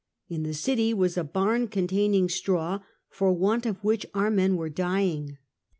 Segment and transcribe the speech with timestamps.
[0.29, 4.67] In the city was a barn containing straw, for want of which our men were
[4.67, 5.37] dying.